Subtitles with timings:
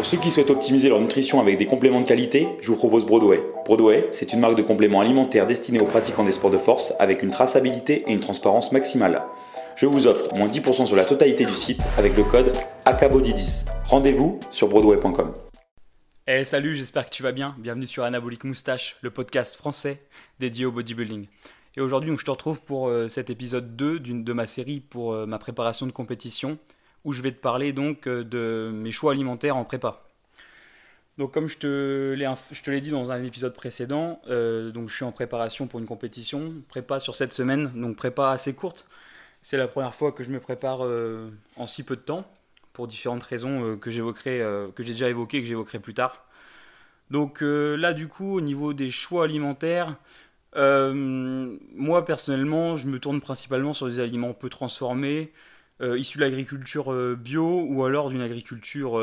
[0.00, 3.04] Pour ceux qui souhaitent optimiser leur nutrition avec des compléments de qualité, je vous propose
[3.04, 3.42] Broadway.
[3.66, 7.22] Broadway, c'est une marque de compléments alimentaires destinée aux pratiquants des sports de force avec
[7.22, 9.22] une traçabilité et une transparence maximale.
[9.76, 12.50] Je vous offre moins 10% sur la totalité du site avec le code
[12.86, 13.66] ACABODY10.
[13.90, 15.34] Rendez-vous sur broadway.com.
[16.26, 17.54] Hey, salut, j'espère que tu vas bien.
[17.58, 20.00] Bienvenue sur Anabolic Moustache, le podcast français
[20.38, 21.26] dédié au bodybuilding.
[21.76, 25.26] Et aujourd'hui, je te retrouve pour euh, cet épisode 2 de ma série pour euh,
[25.26, 26.56] ma préparation de compétition,
[27.04, 30.02] où je vais te parler donc euh, de mes choix alimentaires en prépa.
[31.18, 35.66] Donc comme je te l'ai dit dans un épisode précédent, donc je suis en préparation
[35.66, 38.86] pour une compétition, prépa sur cette semaine, donc prépa assez courte.
[39.42, 40.80] C'est la première fois que je me prépare
[41.56, 42.24] en si peu de temps,
[42.72, 44.38] pour différentes raisons que j'évoquerai,
[44.74, 46.24] que j'ai déjà évoquées et que j'évoquerai plus tard.
[47.10, 49.98] Donc là du coup au niveau des choix alimentaires,
[50.56, 55.32] euh, moi personnellement, je me tourne principalement sur des aliments peu transformés,
[55.80, 58.98] euh, issus de l'agriculture euh, bio ou alors d'une agriculture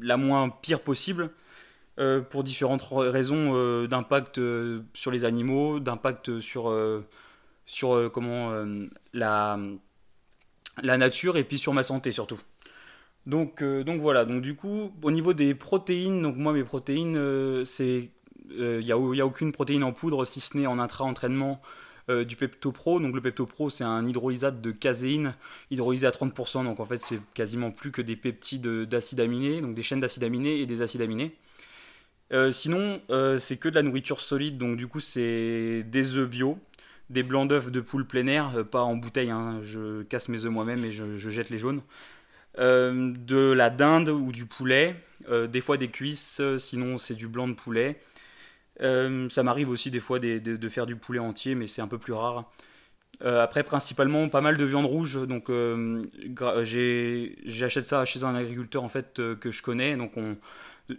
[0.00, 1.30] la moins pire possible,
[2.30, 4.38] pour différentes raisons d'impact
[4.92, 6.74] sur les animaux, d'impact sur,
[7.64, 8.52] sur comment,
[9.14, 9.58] la,
[10.82, 12.38] la nature et puis sur ma santé surtout.
[13.24, 18.10] Donc, donc voilà, donc du coup, au niveau des protéines, donc moi mes protéines, c'est
[18.50, 21.60] il euh, n'y a, a, aucune protéine en poudre si ce n'est en intra-entraînement
[22.08, 23.00] euh, du PeptoPro.
[23.00, 25.34] Donc le PeptoPro, c'est un hydrolysate de caséine
[25.72, 26.62] hydrolysé à 30%.
[26.62, 30.22] Donc en fait, c'est quasiment plus que des peptides d'acides aminés, donc des chaînes d'acides
[30.22, 31.34] aminés et des acides aminés.
[32.32, 33.00] Euh, sinon,
[33.40, 34.56] c'est que de la nourriture solide.
[34.56, 36.58] Donc du coup, c'est des œufs bio,
[37.10, 39.30] des blancs d'œufs de poule plein air, pas en bouteille.
[39.30, 39.60] Hein.
[39.64, 41.82] je casse mes œufs moi-même et je, jette les jaunes.
[42.56, 44.94] de la dinde ou du poulet,
[45.28, 47.98] des fois des cuisses, sinon c'est du blanc de poulet.
[48.82, 51.98] Euh, ça m'arrive aussi des fois de, faire du poulet entier, mais c'est un peu
[51.98, 52.50] plus rare.
[53.22, 55.18] Euh, après, principalement, pas mal de viande rouge.
[55.26, 56.02] Donc, euh,
[57.44, 59.96] j'achète ça chez un agriculteur en fait que je connais.
[59.96, 60.36] Donc, on,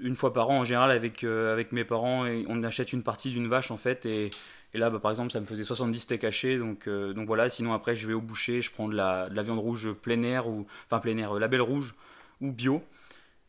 [0.01, 1.23] une fois par an, en général, avec,
[1.71, 4.05] mes parents, on achète une partie d'une vache en fait.
[4.05, 4.31] Et,
[4.73, 6.57] là, bah, par exemple, ça me faisait 70 steaks hachés.
[6.57, 6.87] Donc,
[7.27, 7.49] voilà.
[7.49, 10.23] Sinon, après, je vais au boucher, je prends de la, de la viande rouge plein
[10.23, 11.93] air ou enfin plein label rouge
[12.41, 12.83] ou bio.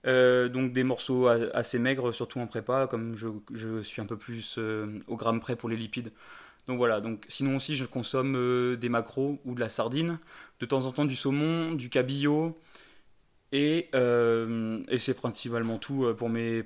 [0.09, 4.57] Euh, donc des morceaux assez maigres, surtout en prépa, comme je, suis un peu plus
[4.59, 6.13] euh, au gramme près pour les lipides.
[6.67, 10.19] Donc voilà, donc sinon aussi je consomme euh, des macros ou de la sardine,
[10.61, 12.59] de temps en temps du saumon, du cabillaud,
[13.53, 13.89] et,
[14.99, 16.65] c'est principalement tout pour mes,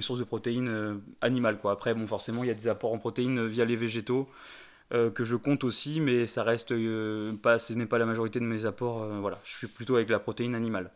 [0.00, 1.58] sources de protéines animales.
[1.64, 4.28] Après, bon, forcément, il y a des apports en protéines via les végétaux
[4.90, 9.06] que je compte aussi, mais ça reste ce n'est pas la majorité de mes apports.
[9.20, 10.90] voilà, je suis plutôt avec la protéine animale.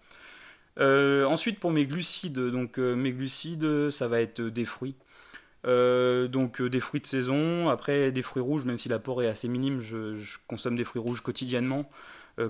[0.78, 4.94] Euh, ensuite, pour mes glucides, donc euh, mes glucides, ça va être des fruits.
[5.66, 9.48] Euh, donc des fruits de saison, après des fruits rouges, même si l'apport est assez
[9.48, 11.90] minime, je, consomme des fruits rouges quotidiennement,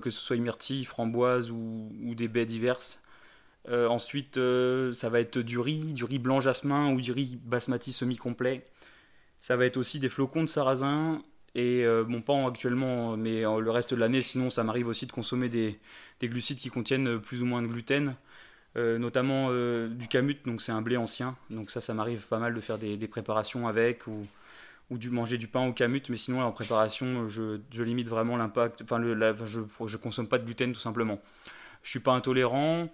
[0.02, 3.02] que ce soit myrtille, framboise ou, des baies diverses.
[3.68, 4.38] ensuite,
[4.92, 8.66] ça va être du riz, du riz blanc jasmin ou du riz basmati semi-complet.
[9.40, 11.22] Ça va être aussi des flocons de sarrasin,
[11.54, 15.06] et euh, bon, pas actuellement, mais euh, le reste de l'année, sinon ça m'arrive aussi
[15.06, 15.78] de consommer des,
[16.22, 18.14] glucides qui contiennent plus ou moins de gluten,
[18.76, 19.50] euh, notamment
[19.88, 21.36] du kamut, donc c'est un blé ancien.
[21.50, 24.22] Donc ça, ça m'arrive pas mal de faire des, préparations avec ou,
[24.90, 28.82] ou du manger du pain au kamut, mais sinon en préparation, je, limite vraiment l'impact.
[28.82, 31.20] Enfin, je, je consomme pas de gluten tout simplement.
[31.82, 32.88] Je suis pas intolérant.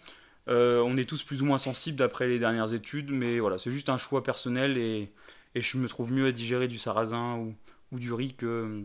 [0.47, 3.89] on est tous plus ou moins sensibles d'après les dernières études, mais voilà, c'est juste
[3.89, 5.11] un choix personnel et,
[5.55, 7.55] et je me trouve mieux à digérer du sarrasin ou
[7.95, 8.85] ou du riz que,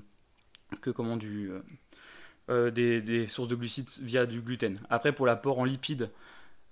[0.81, 1.61] que comment, du, euh,
[2.49, 4.79] euh, des, sources de glucides via du gluten.
[4.89, 6.11] Après, pour l'apport en lipides,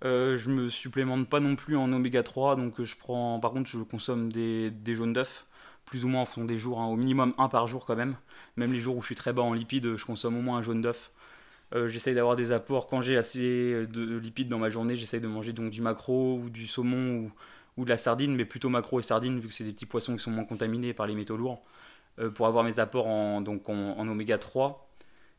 [0.06, 3.70] euh, je me supplémente pas non plus en oméga 3, donc je prends, par contre,
[3.70, 5.48] je consomme des, des jaunes d'œufs,
[5.86, 8.16] plus ou moins en fond des jours, hein, au minimum un par jour quand même.
[8.56, 10.62] Même les jours où je suis très bas en lipides, je consomme au moins un
[10.62, 11.12] jaune d'œuf.
[11.88, 14.96] j'essaye d'avoir des apports quand j'ai assez de lipides dans ma journée.
[14.96, 17.32] J'essaye de manger donc du macro ou du saumon ou,
[17.78, 20.16] ou, de la sardine, mais plutôt macro et sardine vu que c'est des petits poissons
[20.16, 21.64] qui sont moins contaminés par les métaux lourds.
[22.20, 24.90] Euh, pour avoir mes apports en, donc en, oméga 3.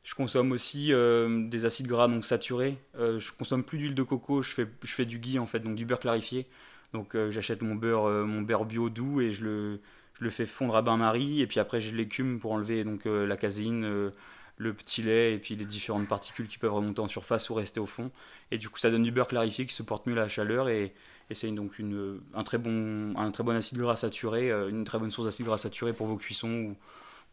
[0.05, 2.79] Je consomme aussi euh, des acides gras donc saturés.
[2.99, 5.61] Euh, je consomme plus d'huile de coco, je fais, je fais du ghee en fait,
[5.61, 6.47] donc du beurre clarifié.
[6.95, 9.81] Donc j'achète mon beurre, mon beurre bio doux et je le,
[10.15, 11.43] je le fais fondre à bain-marie.
[11.43, 14.11] Et puis après j'ai l'écume pour enlever donc, la caséine,
[14.57, 17.79] le petit lait et puis les différentes particules qui peuvent remonter en surface ou rester
[17.79, 18.11] au fond.
[18.51, 20.71] Et du coup ça donne du beurre clarifié qui se porte mieux à la chaleur
[20.71, 20.95] et,
[21.31, 24.85] et c'est donc une, un, très bon, un très bon acide gras saturé, euh, une
[24.85, 26.75] très bonne source d'acide gras saturé pour vos cuissons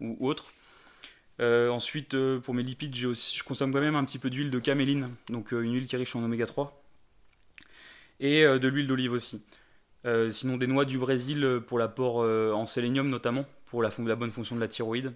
[0.02, 0.52] ou, autres.
[1.40, 4.60] Euh, ensuite, euh, pour mes lipides, je consomme quand même un petit peu d'huile de
[4.60, 6.82] caméline, donc une huile qui est riche en oméga 3,
[8.20, 9.42] et de l'huile d'olive aussi.
[10.30, 14.62] sinon, des noix du Brésil pour l'apport en sélénium notamment, pour la, bonne fonction de
[14.62, 15.14] la thyroïde.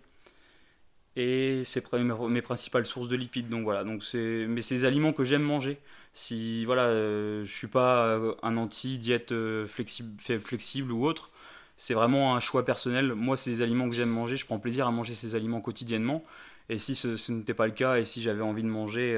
[1.20, 3.50] Et c'est mes principales sources de lipides.
[3.50, 5.78] Donc voilà, donc c'est mais c'est des aliments que j'aime manger.
[6.14, 11.30] Si voilà, euh, je suis pas euh, un anti diète euh, flexible, ou autre,
[11.78, 13.14] c'est vraiment un choix personnel.
[13.16, 14.38] Moi, c'est des aliments que j'aime manger.
[14.38, 16.24] Je prends plaisir à manger ces aliments quotidiennement.
[16.70, 19.18] Et si ce, n'était pas le cas, et si j'avais envie de manger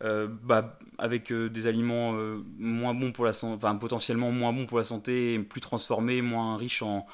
[0.00, 2.12] bah, avec des aliments
[2.58, 6.82] moins bons pour la enfin potentiellement moins bons pour la santé, plus transformés, moins riches
[6.82, 7.06] en,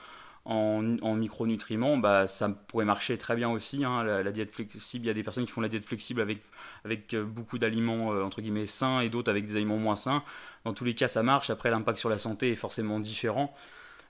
[0.49, 3.85] en, micronutriments, bah, ça pourrait marcher très bien aussi.
[3.85, 7.15] Hein, la, diète flexible, il y a des personnes qui font la diète flexible avec,
[7.15, 10.23] euh, beaucoup d'aliments euh, entre guillemets sains et d'autres avec des aliments moins sains.
[10.65, 11.51] Dans tous les cas, ça marche.
[11.51, 13.55] Après, l'impact sur la santé est forcément différent.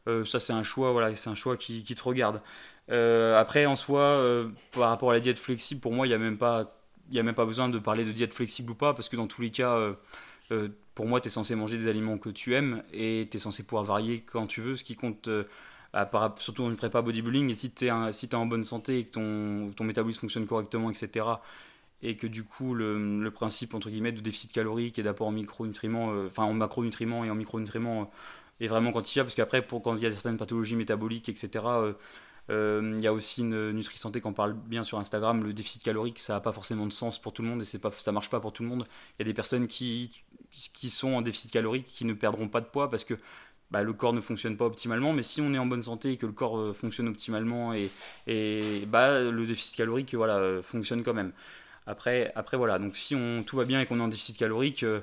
[0.06, 2.40] Euh, ça, c'est un choix, voilà, c'est un choix qui, te regarde.
[2.88, 4.22] après, en soi,
[4.72, 7.78] par rapport à la diète flexible, pour moi, il n'y a même pas besoin de
[7.80, 9.76] parler de diète flexible ou pas, parce que dans tous les cas,
[10.94, 13.64] pour moi, tu es censé manger des aliments que tu aimes et tu es censé
[13.64, 14.76] pouvoir varier quand tu veux.
[14.76, 15.28] Ce qui compte,
[16.36, 19.04] surtout dans une prépa bodybuilding, et si tu es, si es, en bonne santé et
[19.04, 21.24] que ton, ton métabolisme fonctionne correctement, etc.,
[22.02, 26.12] et que du coup le, principe entre guillemets de déficit calorique et d'apport en micronutriments,
[26.12, 29.96] euh, enfin en macronutriments et en micronutriments euh, est vraiment quantifiable, parce qu'après, pour quand
[29.96, 31.64] il y a certaines pathologies métaboliques, etc.,
[32.50, 35.82] euh, il y a aussi une Nutri-Santé qui en parle bien sur Instagram, le déficit
[35.82, 38.10] calorique, ça n'a pas forcément de sens pour tout le monde et c'est pas, ça
[38.10, 38.86] marche pas pour tout le monde.
[39.18, 42.62] Il y a des personnes qui, qui sont en déficit calorique qui ne perdront pas
[42.62, 43.14] de poids parce que
[43.70, 46.16] bah, le corps ne fonctionne pas optimalement, mais si on est en bonne santé et
[46.16, 47.90] que le corps euh, fonctionne optimalement, et,
[48.26, 51.32] et bah, le déficit calorique voilà, euh, fonctionne quand même.
[51.86, 54.82] Après, après voilà, donc si on, tout va bien et qu'on est en déficit calorique,
[54.84, 55.00] euh,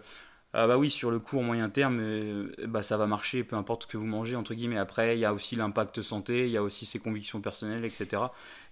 [0.58, 3.88] ah bah oui, sur le court moyen terme, bah, ça va marcher, peu importe ce
[3.88, 4.78] que vous mangez, entre guillemets.
[4.78, 8.22] Après, il y a aussi l'impact santé, il y a aussi ses convictions personnelles, etc.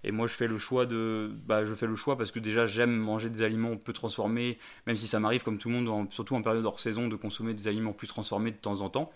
[0.02, 2.64] Et moi, je fais le choix de, bah, je fais le choix parce que déjà,
[2.64, 6.34] j'aime manger des aliments peu transformés, même si ça m'arrive, comme tout le monde, surtout
[6.36, 9.12] en période hors saison, de consommer des aliments plus transformés de temps en temps.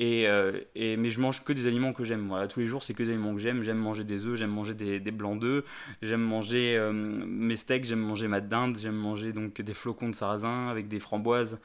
[0.00, 2.28] Euh, et, mais je mange que des aliments que j'aime.
[2.28, 3.62] Voilà, tous les jours, c'est que des aliments que j'aime.
[3.62, 5.64] J'aime manger des œufs, j'aime manger des, blancs d'œufs,
[6.00, 10.14] j'aime manger euh, mes steaks, j'aime manger ma dinde, j'aime manger donc des flocons de
[10.14, 11.60] sarrasin avec des framboises.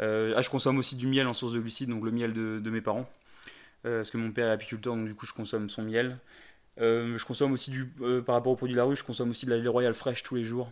[0.00, 2.60] Euh, ah, je consomme aussi du miel en source de glucides, donc le miel de,
[2.60, 3.08] de mes parents.
[3.82, 6.18] parce que mon père est apiculteur, donc du coup, je consomme son miel.
[6.78, 7.86] je consomme aussi du,
[8.24, 10.22] par rapport aux produits de la rue, je consomme aussi de la lait royale fraîche
[10.22, 10.70] tous les jours.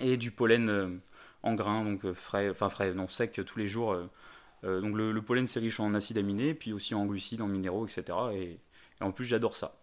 [0.00, 1.00] Et du pollen
[1.42, 3.96] en grains, donc frais, enfin frais, non, sec tous les jours
[4.66, 7.86] euh, donc le, pollen c'est riche en acides aminés, puis aussi en glucides, en minéraux,
[7.86, 8.04] etc.
[8.34, 8.58] Et,
[9.00, 9.76] en plus j'adore ça.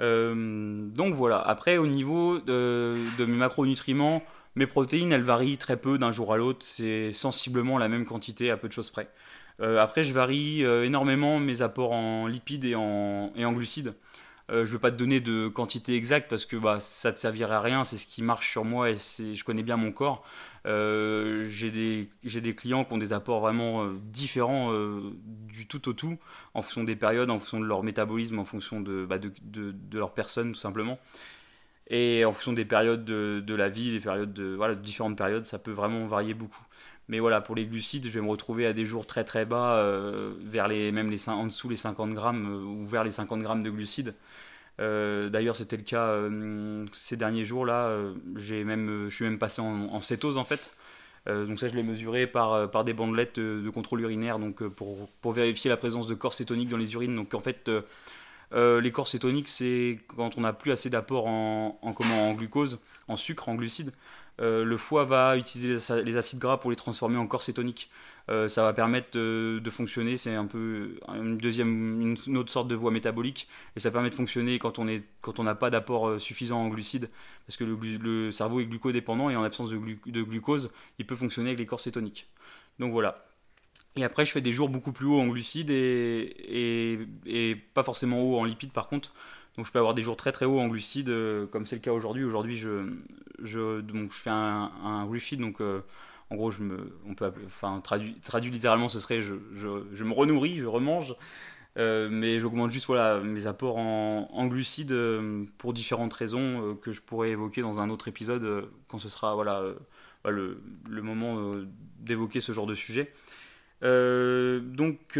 [0.00, 4.22] Euh, donc voilà, après au niveau de, mes macronutriments,
[4.54, 8.50] mes protéines elles varient très peu d'un jour à l'autre, c'est sensiblement la même quantité
[8.50, 9.08] à peu de choses près.
[9.60, 13.94] Euh, après je varie énormément mes apports en lipides et en, et en glucides.
[14.48, 17.20] Je ne vais pas te donner de quantité exacte parce que bah, ça ne te
[17.20, 20.24] servirait à rien, c'est ce qui marche sur moi et je connais bien mon corps.
[20.66, 25.88] Euh, j'ai des, des, clients qui ont des apports vraiment euh, différents euh, du tout
[25.90, 26.18] au tout,
[26.54, 29.98] en fonction des périodes, en fonction de leur métabolisme, en fonction de, bah, de, de,
[29.98, 30.98] leur personne tout simplement.
[31.88, 35.58] Et en fonction des périodes de, la vie, des périodes de, voilà, différentes périodes, ça
[35.58, 36.64] peut vraiment varier beaucoup.
[37.08, 39.84] Mais voilà, pour les glucides, je vais me retrouver à des jours très très bas,
[40.40, 43.70] vers les, même les, en dessous les 50 grammes ou vers les 50 grammes de
[43.70, 44.14] glucides.
[44.80, 47.86] Euh, d'ailleurs, c'était le cas euh, ces derniers jours là.
[47.86, 50.74] Euh, j'ai même, je suis même passé en, cétose en fait.
[51.26, 55.32] donc ça, je l'ai mesuré par, par des bandelettes de, contrôle urinaire, donc pour, pour,
[55.32, 57.16] vérifier la présence de corps cétoniques dans les urines.
[57.16, 57.70] Donc en fait,
[58.52, 63.16] les corps cétoniques, c'est quand on n'a plus assez d'apport en, en, en glucose, en
[63.16, 63.92] sucre, en glucides.
[64.38, 67.90] Le foie va utiliser les acides gras pour les transformer en corps cétoniques.
[68.30, 70.16] Euh, ça va permettre de, fonctionner.
[70.16, 74.14] C'est un peu une deuxième, une autre sorte de voie métabolique, et ça permet de
[74.14, 77.10] fonctionner quand on n'a pas d'apport euh, suffisant en glucides,
[77.46, 81.58] parce que le, cerveau est glucodépendant et en absence de, glucose, il peut fonctionner avec
[81.58, 82.28] les corps cétoniques.
[82.78, 83.26] Donc voilà.
[83.96, 88.20] Et après, je fais des jours beaucoup plus hauts en glucides et, et, pas forcément
[88.22, 89.12] hauts en lipides par contre.
[89.56, 91.82] Donc je peux avoir des jours très très hauts en glucides, euh, comme c'est le
[91.82, 92.24] cas aujourd'hui.
[92.24, 92.92] Aujourd'hui, je,
[93.42, 95.08] je, donc, je fais un, un
[95.38, 95.60] donc
[96.30, 100.58] en gros, je me, on peut enfin, traduit, littéralement, ce serait je, je, me renourris,
[100.58, 101.14] je remange,
[101.76, 106.92] euh, mais j'augmente juste voilà, mes apports en, glucides euh, pour différentes raisons euh, que
[106.92, 109.62] je pourrais évoquer dans un autre épisode quand ce sera voilà,
[110.22, 111.54] bah, le, le, moment
[111.98, 113.12] d'évoquer ce genre de sujet.
[113.82, 115.18] donc,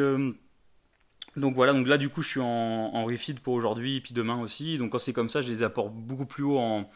[1.37, 3.07] donc voilà, donc là du coup je suis en, en
[3.43, 4.79] pour aujourd'hui et puis demain aussi.
[4.79, 6.89] Donc quand c'est comme ça, je les apporte beaucoup plus haut en,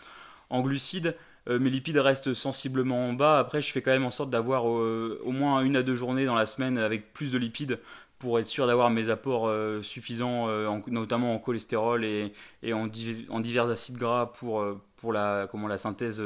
[0.50, 1.16] en glucides.
[1.48, 3.38] Euh, mes lipides restent sensiblement en bas.
[3.38, 6.26] Après, je fais quand même en sorte d'avoir euh, au moins une à deux journées
[6.26, 7.78] dans la semaine avec plus de lipides
[8.18, 10.48] pour être sûr d'avoir mes apports euh, suffisants,
[10.88, 12.32] notamment en cholestérol et,
[12.72, 14.64] en, divers acides gras pour,
[14.96, 16.22] pour la, comment, la synthèse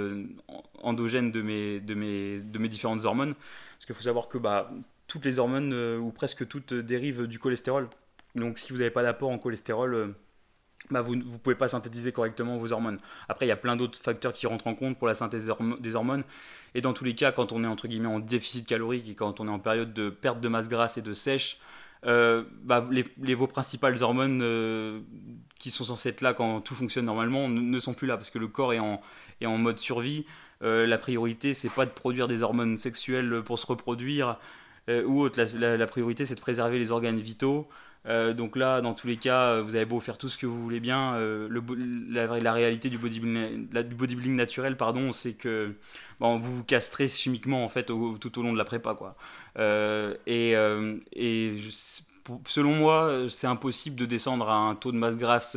[0.83, 3.35] endogène de mes, de, mes, de mes différentes hormones.
[3.35, 4.71] Parce qu'il faut savoir que bah,
[5.07, 7.89] toutes les hormones, ou presque toutes, dérivent du cholestérol.
[8.35, 10.15] Donc si vous n'avez pas d'apport en cholestérol,
[10.91, 12.99] bah, vous ne pouvez pas synthétiser correctement vos hormones.
[13.29, 15.95] Après, il y a plein d'autres facteurs qui rentrent en compte pour la synthèse des
[15.95, 16.25] hormones.
[16.75, 19.41] Et dans tous les cas, quand on est entre guillemets en déficit calorique et quand
[19.41, 21.59] on est en période de perte de masse grasse et de sèche,
[22.05, 25.01] euh, bah, les, vos principales hormones euh,
[25.59, 28.41] qui sont censées être là quand tout fonctionne normalement ne, sont plus là parce que
[28.41, 30.27] le corps est en, mode survie.
[30.63, 34.39] Euh, la priorité, c'est pas de produire des hormones sexuelles pour se reproduire
[34.89, 35.41] ou autre.
[35.41, 37.69] la priorité, c'est de préserver les organes vitaux.
[38.07, 40.47] Euh, donc là, dans tous les cas, euh, vous avez beau faire tout ce que
[40.47, 41.49] vous voulez bien, euh,
[42.11, 45.75] la, réalité du bodybuilding, naturel, pardon, c'est que
[46.19, 49.17] bon, vous vous castrez chimiquement en fait tout au long de la prépa, quoi.
[50.27, 50.55] et,
[52.47, 55.57] selon moi, c'est impossible de descendre à un taux de masse grasse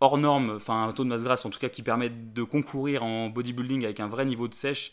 [0.00, 3.02] hors norme, enfin un taux de masse grasse en tout cas qui permet de concourir
[3.02, 4.92] en bodybuilding avec un vrai niveau de sèche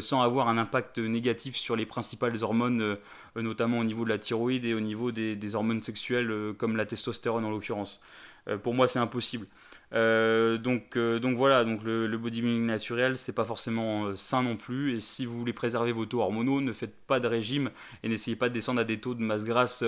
[0.00, 2.96] sans avoir un impact négatif sur les principales hormones, euh,
[3.36, 6.86] notamment au niveau de la thyroïde et au niveau des, hormones sexuelles euh, comme la
[6.86, 8.00] testostérone en l'occurrence.
[8.62, 9.46] pour moi, c'est impossible.
[9.92, 14.94] donc, donc voilà, donc le, bodybuilding naturel, c'est pas forcément sain non plus.
[14.94, 17.70] Et si vous voulez préserver vos taux hormonaux, ne faites pas de régime
[18.02, 19.84] et n'essayez pas de descendre à des taux de masse grasse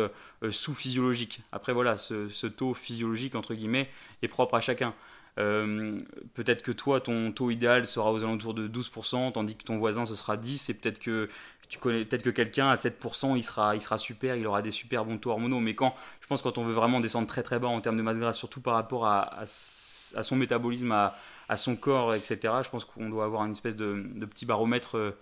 [0.50, 1.42] sous-physiologiques.
[1.52, 3.88] Après voilà, ce, ce, taux physiologique entre guillemets
[4.22, 4.94] est propre à chacun.
[5.40, 6.00] Euh,
[6.34, 10.04] peut-être que toi, ton taux idéal sera aux alentours de 12%, tandis que ton voisin,
[10.04, 11.28] ce sera 10%, et peut-être que
[11.68, 14.72] tu connais peut-être que quelqu'un à 7%, il sera, il sera super, il aura des
[14.72, 15.60] super bons taux hormonaux.
[15.60, 18.02] Mais quand, je pense, quand on veut vraiment descendre très très bas en termes de
[18.02, 23.08] masse grasse, surtout par rapport à, son métabolisme, à, son corps, etc., je pense qu'on
[23.08, 25.16] doit avoir une espèce de, petit baromètre euh,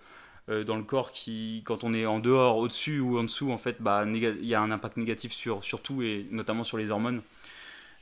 [0.49, 3.57] euh, dans le corps qui, quand on est en dehors, au-dessus ou en dessous, en
[3.59, 6.89] fait, bah, il y a un impact négatif sur, sur tout et notamment sur les
[6.89, 7.21] hormones.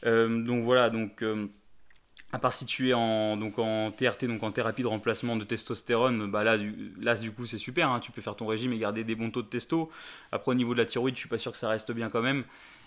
[0.03, 1.21] donc voilà, donc
[2.33, 5.45] à part si tu es en, donc en TRT, donc en thérapie de remplacement de
[5.45, 7.99] testostérone, bah là, du, là du coup c'est super, hein.
[7.99, 9.89] tu peux faire ton régime et garder des bons taux de testo.
[10.31, 12.21] Après au niveau de la thyroïde, je suis pas sûr que ça reste bien quand
[12.21, 12.43] même.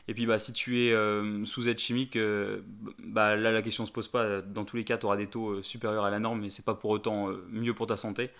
[0.08, 2.60] Et puis bah, si tu es euh, sous aide chimique, euh,
[2.98, 4.42] bah, là la question se pose pas.
[4.42, 6.64] Dans tous les cas, tu auras des taux euh, supérieurs à la norme, mais c'est
[6.64, 8.30] pas pour autant mieux pour ta santé.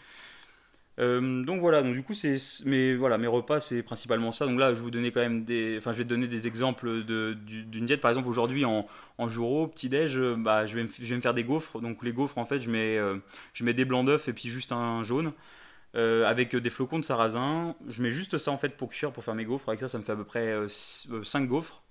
[1.00, 4.46] Euh, donc voilà, donc du coup c'est mais voilà mes repas c'est principalement ça.
[4.46, 7.02] Donc là je vous donner quand même des, enfin je vais te donner des exemples
[7.04, 8.00] d'une diète.
[8.00, 11.16] Par exemple aujourd'hui en, en jour petit déj, euh, bah je vais, me, je vais
[11.16, 11.80] me faire des gaufres.
[11.80, 13.16] Donc les gaufres en fait je mets euh,
[13.54, 15.32] je mets des blancs d'œufs et puis juste un jaune
[15.94, 17.74] avec des flocons de sarrasin.
[17.88, 19.68] Je mets juste ça en fait pour cuire pour faire mes gaufres.
[19.68, 21.82] Avec ça ça me fait à peu près 5 gaufres.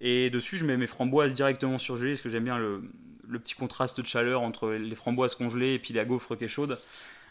[0.00, 2.82] Et dessus je mets mes framboises directement surgelées parce que j'aime bien le,
[3.28, 6.48] le petit contraste de chaleur entre les framboises congelées et puis la gaufre qui est
[6.48, 6.78] chaude.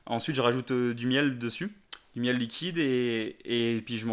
[0.05, 1.71] Ensuite, je rajoute euh, du miel dessus,
[2.15, 4.05] du miel liquide, et, et puis j'ai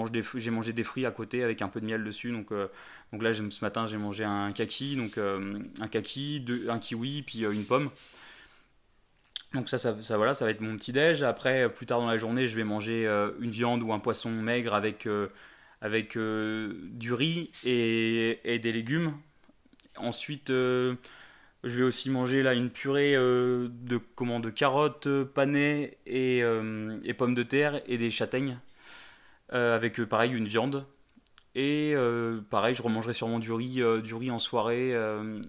[0.51, 2.31] mangé des fruits à côté avec un peu de miel dessus.
[2.31, 2.69] Donc, euh,
[3.13, 7.41] donc là, ce matin, j'ai mangé un kaki, donc euh, un kaki, un kiwi, puis
[7.41, 7.91] une pomme.
[9.53, 11.23] Donc ça, ça, voilà, ça va être mon petit déj.
[11.23, 13.07] Après, plus tard dans la journée, je vais manger
[13.41, 15.09] une viande ou un poisson maigre avec,
[15.81, 19.15] avec du riz et, et, des légumes.
[19.97, 20.53] Ensuite,
[21.65, 26.43] je vais aussi manger là une purée euh, de, comment, de carottes euh, panées et,
[26.43, 28.59] euh, et, pommes de terre et des châtaignes.
[29.51, 30.87] avec pareil une viande.
[31.57, 31.95] Et
[32.51, 34.95] pareil, je remangerai sûrement du riz, du riz en soirée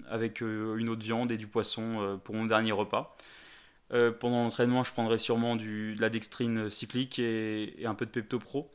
[0.09, 3.15] avec une autre viande et du poisson pour mon dernier repas.
[4.19, 8.11] pendant l'entraînement, je prendrai sûrement du, de la dextrine cyclique et, et un peu de
[8.11, 8.71] Pepto Pro.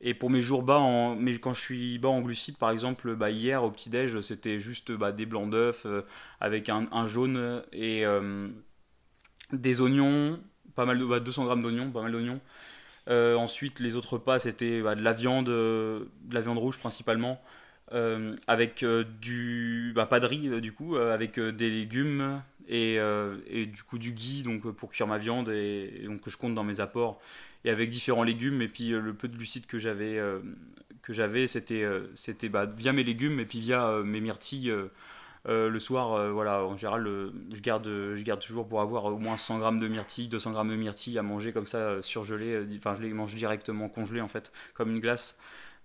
[0.00, 0.80] Et pour mes jours bas,
[1.18, 4.92] mais quand je suis bas en glucides, par exemple, bah, hier au petit-déj, c'était juste
[4.92, 6.02] bah, des blancs d'œufs euh,
[6.40, 8.48] avec un, jaune et euh,
[9.52, 10.38] des oignons,
[10.76, 12.40] pas mal de, 200 bah, grammes d'oignons, pas mal d'oignons.
[13.08, 17.42] Euh, ensuite, les autres repas, c'était de la viande, de la viande rouge principalement,
[18.46, 18.84] avec
[19.20, 23.00] du, pas de riz du coup, avec des légumes et,
[23.66, 26.54] du coup du ghee donc pour cuire ma viande et, et donc que je compte
[26.54, 27.18] dans mes apports
[27.64, 28.62] et avec différents légumes.
[28.62, 30.40] Et puis euh, le peu de glucides que j'avais, euh,
[31.02, 34.72] que j'avais c'était, euh, c'était bah, via mes légumes et puis via mes myrtilles.
[35.46, 37.08] le soir, voilà, en général,
[37.52, 40.70] je, garde, je garde toujours pour avoir au moins 100 grammes de myrtilles, 200 grammes
[40.70, 42.66] de myrtilles à manger comme ça, surgelé.
[42.76, 45.38] Enfin, je les mange directement congelés en fait, comme une glace.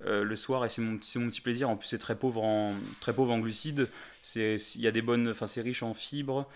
[0.06, 1.70] le soir et c'est mon, mon, petit plaisir.
[1.70, 3.88] En plus, c'est très pauvre en, très pauvre en glucides.
[4.22, 6.50] C'est, c'est riche en fibres.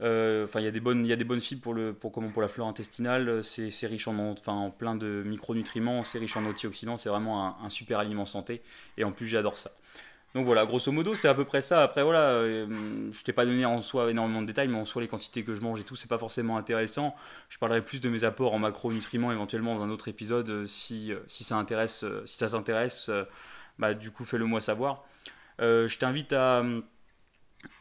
[0.00, 2.30] Euh, enfin, il y a des bonnes, il des bonnes fibres pour le, pour comment,
[2.30, 3.44] pour la flore intestinale.
[3.44, 6.96] C'est riche en, enfin, en plein de micronutriments, c'est riche en antioxydants.
[6.96, 8.62] C'est vraiment un, super aliment santé.
[8.96, 9.70] Et en plus, j'adore ça.
[10.34, 11.84] Donc voilà, grosso modo, c'est à peu près ça.
[11.84, 12.66] Après, voilà, euh,
[13.12, 15.54] je t'ai pas donné en soi énormément de détails, mais en soi, les quantités que
[15.54, 17.14] je mange et tout, c'est pas forcément intéressant.
[17.48, 21.12] Je parlerai plus de mes apports en macronutriments éventuellement dans un autre épisode euh, si,
[21.28, 23.10] si ça intéresse, si ça s'intéresse.
[23.78, 25.04] bah, du coup, fais-le moi savoir.
[25.60, 26.64] je t'invite à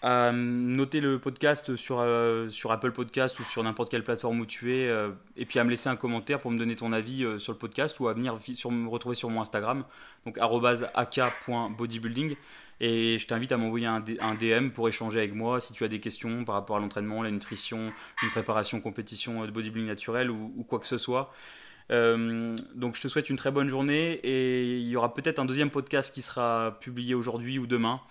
[0.04, 4.46] à noter le podcast sur, euh, sur Apple Podcast ou sur n'importe quelle plateforme où
[4.46, 7.24] tu es, euh, et puis à me laisser un commentaire pour me donner ton avis
[7.24, 9.86] euh, sur le podcast ou à venir sur, me retrouver sur mon Instagram,
[10.26, 10.38] donc
[10.94, 12.36] ak.bodybuilding.
[12.82, 16.02] Et je t'invite à m'envoyer un, DM pour échanger avec moi si tu as des
[16.02, 20.80] questions par rapport à l'entraînement, la nutrition, une préparation compétition de bodybuilding naturel ou quoi
[20.80, 21.32] que ce soit.
[21.90, 25.70] donc je te souhaite une très bonne journée et il y aura peut-être un deuxième
[25.70, 28.02] podcast qui sera publié aujourd'hui ou demain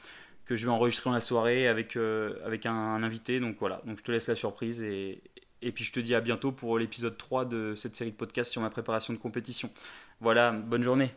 [0.44, 3.40] que je vais enregistrer en la soirée avec, euh, avec un, invité.
[3.40, 5.22] Donc voilà, donc je te laisse la surprise et,
[5.62, 8.50] et puis je te dis à bientôt pour l'épisode 3 de cette série de podcasts
[8.50, 9.70] sur ma préparation de compétition.
[10.20, 11.10] Voilà, bonne journée.